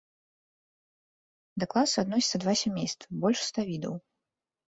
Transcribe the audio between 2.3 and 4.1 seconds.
два сямействы, больш ста відаў.